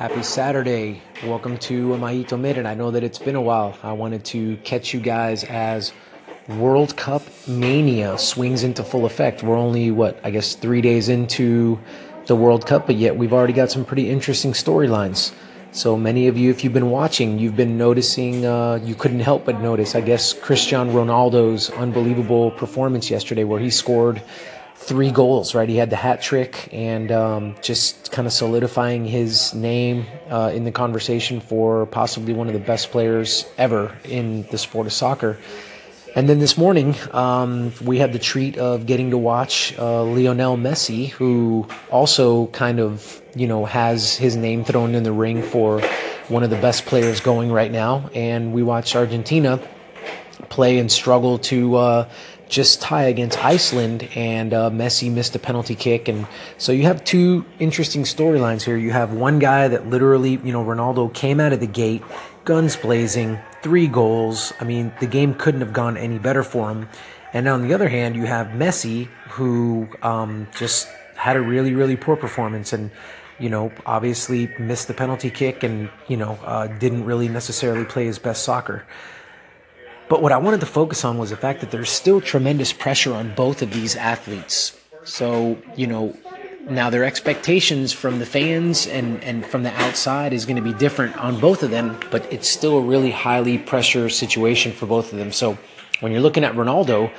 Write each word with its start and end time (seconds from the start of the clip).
Happy 0.00 0.22
Saturday. 0.22 1.02
Welcome 1.26 1.58
to 1.58 1.88
Maito 1.98 2.40
Minute. 2.40 2.64
I 2.64 2.72
know 2.72 2.90
that 2.90 3.04
it's 3.04 3.18
been 3.18 3.34
a 3.34 3.42
while. 3.42 3.76
I 3.82 3.92
wanted 3.92 4.24
to 4.24 4.56
catch 4.64 4.94
you 4.94 5.00
guys 5.00 5.44
as 5.44 5.92
World 6.48 6.96
Cup 6.96 7.20
mania 7.46 8.16
swings 8.16 8.62
into 8.62 8.82
full 8.82 9.04
effect. 9.04 9.42
We're 9.42 9.58
only, 9.58 9.90
what, 9.90 10.18
I 10.24 10.30
guess 10.30 10.54
three 10.54 10.80
days 10.80 11.10
into 11.10 11.78
the 12.24 12.34
World 12.34 12.64
Cup, 12.64 12.86
but 12.86 12.96
yet 12.96 13.14
we've 13.14 13.34
already 13.34 13.52
got 13.52 13.70
some 13.70 13.84
pretty 13.84 14.08
interesting 14.08 14.52
storylines. 14.52 15.34
So 15.72 15.98
many 15.98 16.28
of 16.28 16.38
you, 16.38 16.48
if 16.48 16.64
you've 16.64 16.72
been 16.72 16.88
watching, 16.88 17.38
you've 17.38 17.56
been 17.56 17.76
noticing, 17.76 18.46
uh, 18.46 18.80
you 18.82 18.94
couldn't 18.94 19.20
help 19.20 19.44
but 19.44 19.60
notice, 19.60 19.94
I 19.94 20.00
guess, 20.00 20.32
Cristiano 20.32 20.90
Ronaldo's 20.92 21.68
unbelievable 21.68 22.52
performance 22.52 23.10
yesterday 23.10 23.44
where 23.44 23.60
he 23.60 23.68
scored 23.68 24.22
three 24.80 25.10
goals, 25.10 25.54
right? 25.54 25.68
He 25.68 25.76
had 25.76 25.90
the 25.90 25.96
hat 25.96 26.22
trick 26.22 26.68
and 26.72 27.12
um, 27.12 27.54
just 27.60 28.10
kind 28.10 28.26
of 28.26 28.32
solidifying 28.32 29.04
his 29.04 29.52
name 29.52 30.06
uh, 30.30 30.50
in 30.54 30.64
the 30.64 30.72
conversation 30.72 31.38
for 31.40 31.84
possibly 31.86 32.32
one 32.32 32.46
of 32.46 32.54
the 32.54 32.60
best 32.60 32.90
players 32.90 33.44
ever 33.58 33.94
in 34.04 34.46
the 34.50 34.56
sport 34.56 34.86
of 34.86 34.92
soccer. 34.92 35.38
And 36.16 36.28
then 36.28 36.38
this 36.38 36.56
morning, 36.56 36.96
um, 37.12 37.72
we 37.84 37.98
had 37.98 38.12
the 38.12 38.18
treat 38.18 38.56
of 38.56 38.86
getting 38.86 39.10
to 39.10 39.18
watch 39.18 39.78
uh, 39.78 40.02
Lionel 40.02 40.56
Messi, 40.56 41.10
who 41.10 41.68
also 41.90 42.46
kind 42.46 42.80
of, 42.80 43.22
you 43.36 43.46
know, 43.46 43.66
has 43.66 44.16
his 44.16 44.34
name 44.34 44.64
thrown 44.64 44.94
in 44.94 45.02
the 45.04 45.12
ring 45.12 45.42
for 45.42 45.80
one 46.28 46.42
of 46.42 46.50
the 46.50 46.56
best 46.56 46.86
players 46.86 47.20
going 47.20 47.52
right 47.52 47.70
now. 47.70 48.10
And 48.14 48.52
we 48.52 48.62
watched 48.62 48.96
Argentina 48.96 49.60
play 50.48 50.78
and 50.78 50.90
struggle 50.90 51.38
to 51.38 51.76
uh, 51.76 52.08
just 52.50 52.82
tie 52.82 53.04
against 53.04 53.42
Iceland, 53.42 54.08
and 54.16 54.52
uh, 54.52 54.70
Messi 54.70 55.10
missed 55.10 55.36
a 55.36 55.38
penalty 55.38 55.76
kick. 55.76 56.08
And 56.08 56.26
so 56.58 56.72
you 56.72 56.82
have 56.82 57.04
two 57.04 57.46
interesting 57.60 58.02
storylines 58.02 58.62
here. 58.62 58.76
You 58.76 58.90
have 58.90 59.14
one 59.14 59.38
guy 59.38 59.68
that 59.68 59.88
literally, 59.88 60.32
you 60.32 60.52
know, 60.52 60.64
Ronaldo 60.64 61.14
came 61.14 61.38
out 61.38 61.52
of 61.52 61.60
the 61.60 61.68
gate, 61.68 62.02
guns 62.44 62.76
blazing, 62.76 63.38
three 63.62 63.86
goals. 63.86 64.52
I 64.60 64.64
mean, 64.64 64.92
the 64.98 65.06
game 65.06 65.32
couldn't 65.34 65.60
have 65.60 65.72
gone 65.72 65.96
any 65.96 66.18
better 66.18 66.42
for 66.42 66.68
him. 66.70 66.88
And 67.32 67.46
on 67.46 67.66
the 67.66 67.72
other 67.72 67.88
hand, 67.88 68.16
you 68.16 68.26
have 68.26 68.48
Messi, 68.48 69.06
who 69.28 69.88
um, 70.02 70.48
just 70.58 70.88
had 71.14 71.36
a 71.36 71.40
really, 71.40 71.74
really 71.74 71.96
poor 71.96 72.16
performance 72.16 72.72
and, 72.72 72.90
you 73.38 73.48
know, 73.48 73.70
obviously 73.86 74.50
missed 74.58 74.88
the 74.88 74.94
penalty 74.94 75.30
kick 75.30 75.62
and, 75.62 75.88
you 76.08 76.16
know, 76.16 76.36
uh, 76.44 76.66
didn't 76.66 77.04
really 77.04 77.28
necessarily 77.28 77.84
play 77.84 78.06
his 78.06 78.18
best 78.18 78.42
soccer. 78.42 78.84
But 80.10 80.22
what 80.22 80.32
I 80.32 80.38
wanted 80.38 80.58
to 80.60 80.66
focus 80.66 81.04
on 81.04 81.18
was 81.18 81.30
the 81.30 81.36
fact 81.36 81.60
that 81.60 81.70
there's 81.70 81.88
still 81.88 82.20
tremendous 82.20 82.72
pressure 82.72 83.14
on 83.14 83.32
both 83.36 83.62
of 83.62 83.72
these 83.72 83.94
athletes. 83.94 84.76
So, 85.04 85.56
you 85.76 85.86
know, 85.86 86.16
now 86.68 86.90
their 86.90 87.04
expectations 87.04 87.92
from 87.92 88.18
the 88.18 88.26
fans 88.26 88.88
and, 88.88 89.22
and 89.22 89.46
from 89.46 89.62
the 89.62 89.72
outside 89.80 90.32
is 90.32 90.46
going 90.46 90.56
to 90.56 90.62
be 90.62 90.72
different 90.72 91.16
on 91.16 91.38
both 91.38 91.62
of 91.62 91.70
them, 91.70 91.96
but 92.10 92.30
it's 92.32 92.48
still 92.48 92.78
a 92.78 92.82
really 92.82 93.12
highly 93.12 93.56
pressure 93.56 94.08
situation 94.08 94.72
for 94.72 94.86
both 94.86 95.12
of 95.12 95.18
them. 95.20 95.30
So 95.30 95.56
when 96.00 96.10
you're 96.10 96.20
looking 96.20 96.42
at 96.42 96.54
Ronaldo, 96.54 97.12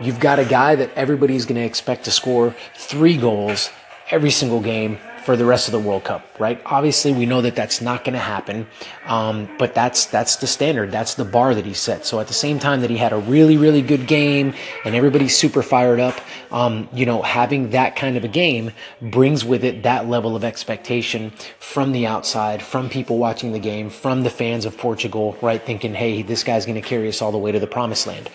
you've 0.00 0.18
got 0.18 0.40
a 0.40 0.44
guy 0.44 0.74
that 0.74 0.90
everybody's 0.96 1.46
going 1.46 1.60
to 1.60 1.64
expect 1.64 2.06
to 2.06 2.10
score 2.10 2.56
three 2.74 3.16
goals 3.16 3.70
every 4.10 4.32
single 4.32 4.60
game 4.60 4.98
for 5.24 5.36
the 5.36 5.44
rest 5.44 5.68
of 5.68 5.72
the 5.72 5.78
World 5.78 6.04
Cup, 6.04 6.26
right? 6.38 6.60
Obviously, 6.66 7.12
we 7.12 7.26
know 7.26 7.40
that 7.40 7.54
that's 7.54 7.80
not 7.80 8.04
going 8.04 8.14
to 8.14 8.18
happen, 8.18 8.66
um, 9.06 9.48
but 9.58 9.74
that's 9.74 10.06
that's 10.06 10.36
the 10.36 10.46
standard. 10.46 10.90
That's 10.90 11.14
the 11.14 11.24
bar 11.24 11.54
that 11.54 11.64
he 11.64 11.74
set. 11.74 12.04
So 12.04 12.20
at 12.20 12.28
the 12.28 12.34
same 12.34 12.58
time 12.58 12.80
that 12.80 12.90
he 12.90 12.96
had 12.96 13.12
a 13.12 13.18
really 13.18 13.56
really 13.56 13.82
good 13.82 14.06
game 14.06 14.54
and 14.84 14.94
everybody's 14.94 15.36
super 15.36 15.62
fired 15.62 16.00
up, 16.00 16.20
um, 16.50 16.88
you 16.92 17.06
know, 17.06 17.22
having 17.22 17.70
that 17.70 17.96
kind 17.96 18.16
of 18.16 18.24
a 18.24 18.28
game 18.28 18.72
brings 19.00 19.44
with 19.44 19.64
it 19.64 19.82
that 19.84 20.08
level 20.08 20.36
of 20.36 20.44
expectation 20.44 21.30
from 21.58 21.92
the 21.92 22.06
outside, 22.06 22.62
from 22.62 22.88
people 22.88 23.18
watching 23.18 23.52
the 23.52 23.58
game, 23.58 23.90
from 23.90 24.22
the 24.22 24.30
fans 24.30 24.64
of 24.64 24.76
Portugal, 24.76 25.36
right? 25.40 25.62
Thinking, 25.62 25.94
hey, 25.94 26.22
this 26.22 26.42
guy's 26.44 26.66
going 26.66 26.80
to 26.80 26.86
carry 26.86 27.08
us 27.08 27.22
all 27.22 27.32
the 27.32 27.38
way 27.38 27.52
to 27.52 27.60
the 27.60 27.66
promised 27.66 28.06
land. 28.06 28.28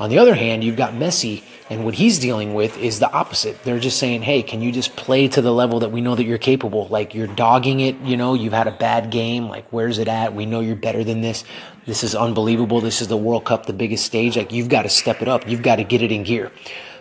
On 0.00 0.08
the 0.08 0.18
other 0.18 0.34
hand, 0.34 0.64
you've 0.64 0.78
got 0.78 0.94
Messi, 0.94 1.42
and 1.68 1.84
what 1.84 1.94
he's 1.94 2.18
dealing 2.18 2.54
with 2.54 2.78
is 2.78 3.00
the 3.00 3.12
opposite. 3.12 3.62
They're 3.64 3.78
just 3.78 3.98
saying, 3.98 4.22
hey, 4.22 4.42
can 4.42 4.62
you 4.62 4.72
just 4.72 4.96
play 4.96 5.28
to 5.28 5.42
the 5.42 5.52
level 5.52 5.80
that 5.80 5.92
we 5.92 6.00
know 6.00 6.14
that 6.14 6.24
you're 6.24 6.38
capable? 6.38 6.88
Like 6.88 7.14
you're 7.14 7.26
dogging 7.26 7.80
it, 7.80 8.00
you 8.00 8.16
know, 8.16 8.32
you've 8.32 8.54
had 8.54 8.66
a 8.66 8.72
bad 8.72 9.10
game. 9.10 9.48
Like, 9.48 9.66
where's 9.70 9.98
it 9.98 10.08
at? 10.08 10.34
We 10.34 10.46
know 10.46 10.60
you're 10.60 10.74
better 10.74 11.04
than 11.04 11.20
this. 11.20 11.44
This 11.84 12.02
is 12.02 12.14
unbelievable. 12.14 12.80
This 12.80 13.02
is 13.02 13.08
the 13.08 13.16
World 13.18 13.44
Cup, 13.44 13.66
the 13.66 13.74
biggest 13.74 14.06
stage. 14.06 14.38
Like, 14.38 14.52
you've 14.52 14.70
got 14.70 14.82
to 14.82 14.88
step 14.88 15.20
it 15.20 15.28
up. 15.28 15.46
You've 15.46 15.62
got 15.62 15.76
to 15.76 15.84
get 15.84 16.00
it 16.00 16.10
in 16.10 16.22
gear. 16.22 16.50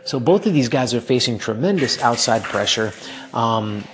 So 0.04 0.20
both 0.20 0.46
of 0.46 0.54
these 0.54 0.68
guys 0.68 0.94
are 0.94 1.02
facing 1.02 1.40
tremendous 1.40 2.02
outside 2.02 2.44
pressure. 2.44 2.92
Um, 3.34 3.86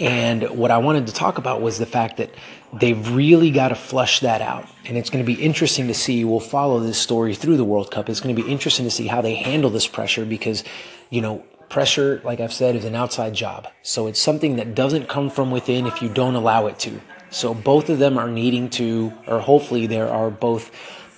and 0.00 0.42
what 0.50 0.70
I 0.70 0.78
wanted 0.78 1.06
to 1.06 1.12
talk 1.12 1.38
about 1.38 1.62
was 1.62 1.78
the 1.78 1.86
fact 1.86 2.16
that 2.16 2.34
they've 2.72 3.14
really 3.14 3.50
got 3.50 3.68
to 3.68 3.74
flush 3.74 4.20
that 4.20 4.42
out. 4.42 4.66
And 4.86 4.96
it's 4.96 5.10
going 5.10 5.24
to 5.24 5.26
be 5.26 5.40
interesting 5.40 5.86
to 5.86 5.94
see. 5.94 6.24
We'll 6.24 6.40
follow 6.40 6.80
this 6.80 6.98
story 6.98 7.34
through 7.34 7.56
the 7.56 7.64
World 7.64 7.90
Cup. 7.90 8.08
It's 8.08 8.20
going 8.20 8.34
to 8.34 8.42
be 8.42 8.50
interesting 8.50 8.84
to 8.84 8.90
see 8.90 9.06
how 9.06 9.20
they 9.20 9.34
handle 9.34 9.70
this 9.70 9.86
pressure 9.86 10.24
because, 10.24 10.64
you 11.10 11.20
know, 11.20 11.44
pressure, 11.68 12.20
like 12.24 12.40
I've 12.40 12.52
said, 12.52 12.74
is 12.74 12.84
an 12.84 12.94
outside 12.94 13.34
job. 13.34 13.68
So 13.82 14.06
it's 14.08 14.20
something 14.20 14.56
that 14.56 14.74
doesn't 14.74 15.08
come 15.08 15.30
from 15.30 15.50
within 15.50 15.86
if 15.86 16.02
you 16.02 16.08
don't 16.08 16.34
allow 16.34 16.66
it 16.66 16.78
to. 16.80 17.00
So 17.30 17.54
both 17.54 17.88
of 17.88 17.98
them 17.98 18.18
are 18.18 18.28
needing 18.28 18.70
to, 18.70 19.12
or 19.26 19.40
hopefully 19.40 19.86
there 19.86 20.08
are 20.08 20.30
both 20.30 20.70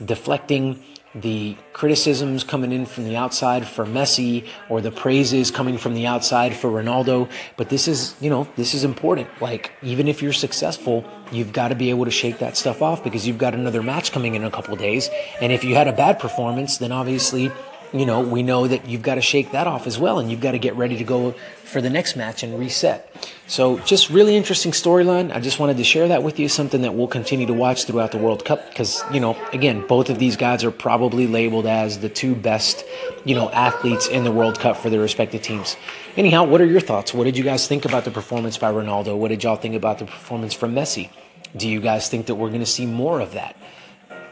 deflecting 0.05 0.83
the 1.21 1.57
criticisms 1.73 2.45
coming 2.45 2.73
in 2.73 2.87
from 2.87 3.05
the 3.05 3.17
outside 3.17 3.67
for 3.67 3.87
Messi 3.87 4.47
or 4.69 4.81
the 4.81 4.91
praises 4.91 5.51
coming 5.51 5.79
from 5.79 5.95
the 5.95 6.07
outside 6.07 6.55
for 6.55 6.71
Ronaldo. 6.71 7.31
But 7.57 7.69
this 7.71 7.89
is, 7.89 8.15
you 8.21 8.31
know, 8.31 8.47
this 8.57 8.75
is 8.75 8.85
important. 8.85 9.29
Like, 9.41 9.73
even 9.83 10.09
if 10.09 10.23
you're 10.23 10.33
successful, 10.33 11.05
you've 11.33 11.53
got 11.53 11.69
to 11.69 11.75
be 11.75 11.91
able 11.91 12.05
to 12.05 12.11
shake 12.11 12.39
that 12.39 12.57
stuff 12.57 12.83
off 12.83 13.03
because 13.03 13.27
you've 13.27 13.39
got 13.39 13.55
another 13.55 13.83
match 13.83 14.13
coming 14.13 14.35
in 14.35 14.45
a 14.45 14.51
couple 14.51 14.77
days. 14.77 15.09
And 15.41 15.53
if 15.53 15.65
you 15.65 15.75
had 15.75 15.89
a 15.89 15.93
bad 15.93 16.19
performance, 16.19 16.79
then 16.79 16.93
obviously 16.93 17.51
you 17.93 18.07
know, 18.07 18.21
we 18.21 18.43
know 18.43 18.67
that 18.67 18.89
you've 18.89 19.03
got 19.03 19.17
to 19.17 19.21
shake 19.21 19.53
that 19.53 19.67
off 19.67 19.87
as 19.87 19.99
well, 19.99 20.19
and 20.19 20.31
you've 20.31 20.41
got 20.41 20.53
to 20.53 20.59
get 20.59 20.75
ready 20.77 20.97
to 20.99 21.05
go 21.05 21.33
for 21.65 21.81
the 21.81 21.91
next 21.91 22.17
match 22.17 22.43
and 22.43 22.59
reset. 22.59 23.13
So, 23.47 23.79
just 23.81 24.11
really 24.11 24.37
interesting 24.37 24.73
storyline. 24.73 25.35
I 25.35 25.41
just 25.41 25.59
wanted 25.59 25.77
to 25.77 25.85
share 25.85 26.09
that 26.09 26.23
with 26.23 26.39
you, 26.39 26.49
something 26.49 26.83
that 26.83 26.95
we'll 26.95 27.09
continue 27.09 27.47
to 27.47 27.53
watch 27.53 27.85
throughout 27.85 28.13
the 28.13 28.19
World 28.19 28.45
Cup 28.45 28.69
because, 28.69 29.03
you 29.13 29.21
know, 29.21 29.37
again, 29.53 29.87
both 29.87 30.11
of 30.11 30.19
these 30.19 30.37
guys 30.37 30.65
are 30.65 30.71
probably 30.71 31.27
labeled 31.27 31.67
as 31.67 32.01
the 32.01 32.09
two 32.09 32.35
best, 32.35 32.85
you 33.25 33.35
know, 33.35 33.51
athletes 33.51 34.09
in 34.09 34.25
the 34.25 34.33
World 34.33 34.59
Cup 34.59 34.77
for 34.77 34.91
their 34.91 35.01
respective 35.01 35.43
teams. 35.43 35.77
Anyhow, 36.17 36.45
what 36.45 36.61
are 36.61 36.67
your 36.67 36.81
thoughts? 36.81 37.13
What 37.15 37.25
did 37.25 37.37
you 37.37 37.45
guys 37.45 37.67
think 37.67 37.85
about 37.85 38.05
the 38.05 38.11
performance 38.11 38.59
by 38.59 38.73
Ronaldo? 38.73 39.17
What 39.17 39.29
did 39.29 39.45
y'all 39.45 39.57
think 39.57 39.75
about 39.75 39.99
the 39.99 40.07
performance 40.07 40.55
from 40.55 40.75
Messi? 40.75 41.11
Do 41.57 41.69
you 41.69 41.81
guys 41.81 42.09
think 42.09 42.27
that 42.27 42.35
we're 42.35 42.49
going 42.49 42.61
to 42.61 42.67
see 42.67 42.87
more 42.87 43.21
of 43.21 43.33
that? 43.33 43.57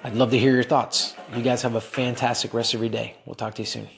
I'd 0.04 0.14
love 0.14 0.30
to 0.32 0.38
hear 0.38 0.52
your 0.54 0.64
thoughts. 0.64 1.14
You 1.34 1.42
guys 1.42 1.62
have 1.62 1.76
a 1.76 1.80
fantastic 1.80 2.52
rest 2.52 2.74
of 2.74 2.80
your 2.80 2.90
day. 2.90 3.16
We'll 3.24 3.36
talk 3.36 3.54
to 3.54 3.62
you 3.62 3.66
soon. 3.66 3.88